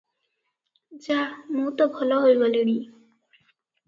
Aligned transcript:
ଯା, 1.07 1.17
ମୁଁ 1.57 1.65
ତ 1.81 1.87
ଭଲ 1.97 2.17
ହୋଇଗଲିଣି।" 2.23 2.73